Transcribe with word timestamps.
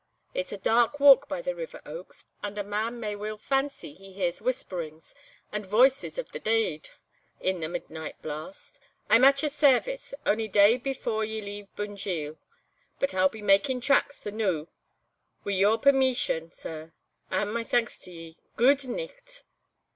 It's 0.33 0.51
a 0.51 0.57
dark 0.57 0.99
walk 0.99 1.27
by 1.29 1.43
the 1.43 1.53
river 1.53 1.79
oaks, 1.85 2.25
and 2.41 2.57
a 2.57 2.63
man 2.63 2.99
may 2.99 3.15
weel 3.15 3.37
fancy 3.37 3.93
he 3.93 4.11
hears 4.13 4.41
whisperings, 4.41 5.13
and 5.51 5.63
voices 5.63 6.17
of 6.17 6.31
the 6.31 6.39
deid 6.39 6.89
in 7.39 7.59
the 7.59 7.69
midnight 7.69 8.19
blast. 8.19 8.79
I'm 9.11 9.23
at 9.23 9.43
your 9.43 9.51
sairvice 9.51 10.15
ony 10.25 10.47
day 10.47 10.77
before 10.77 11.23
ye 11.23 11.39
leave 11.39 11.67
Bunjil, 11.75 12.37
but 12.97 13.13
I'll 13.13 13.29
be 13.29 13.43
makin' 13.43 13.79
tracks 13.79 14.17
the 14.17 14.31
noo, 14.31 14.65
wi' 15.43 15.51
your 15.53 15.77
permeession, 15.77 16.51
sir, 16.51 16.93
and 17.29 17.53
my 17.53 17.63
thanks 17.63 17.99
to 17.99 18.11
ye. 18.11 18.37
Gude 18.55 18.87
nicht!" 18.87 19.43